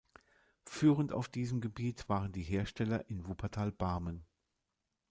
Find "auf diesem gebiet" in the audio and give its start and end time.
1.13-2.09